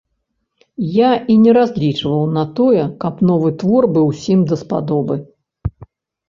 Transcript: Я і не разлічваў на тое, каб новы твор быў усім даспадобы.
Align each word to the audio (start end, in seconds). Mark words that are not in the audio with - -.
Я 0.93 1.09
і 1.33 1.35
не 1.43 1.51
разлічваў 1.57 2.23
на 2.37 2.45
тое, 2.61 2.87
каб 3.03 3.21
новы 3.31 3.53
твор 3.61 3.83
быў 3.99 4.09
усім 4.15 4.39
даспадобы. 4.55 5.15